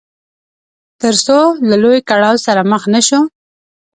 [1.01, 1.39] تر څو
[1.69, 3.21] له لوی کړاو سره مخ نه شو.